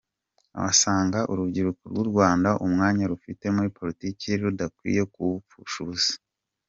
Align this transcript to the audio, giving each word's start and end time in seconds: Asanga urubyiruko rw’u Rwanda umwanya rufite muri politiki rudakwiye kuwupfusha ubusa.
Asanga 0.69 1.19
urubyiruko 1.31 1.81
rw’u 1.91 2.05
Rwanda 2.11 2.49
umwanya 2.65 3.03
rufite 3.11 3.45
muri 3.55 3.69
politiki 3.77 4.27
rudakwiye 4.41 5.01
kuwupfusha 5.13 5.77
ubusa. 5.83 6.13